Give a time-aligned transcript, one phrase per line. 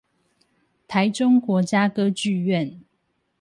[0.87, 2.79] 臺中國家歌劇院